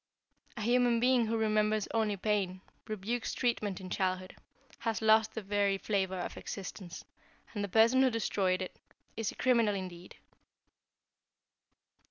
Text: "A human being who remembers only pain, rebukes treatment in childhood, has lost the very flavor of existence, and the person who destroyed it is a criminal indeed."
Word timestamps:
"A 0.57 0.61
human 0.61 0.99
being 0.99 1.27
who 1.27 1.37
remembers 1.37 1.87
only 1.93 2.17
pain, 2.17 2.61
rebukes 2.87 3.35
treatment 3.35 3.79
in 3.79 3.91
childhood, 3.91 4.35
has 4.79 4.99
lost 4.99 5.35
the 5.35 5.43
very 5.43 5.77
flavor 5.77 6.17
of 6.17 6.37
existence, 6.37 7.05
and 7.53 7.63
the 7.63 7.67
person 7.69 8.01
who 8.01 8.09
destroyed 8.09 8.63
it 8.63 8.75
is 9.15 9.29
a 9.31 9.35
criminal 9.35 9.75
indeed." 9.75 10.15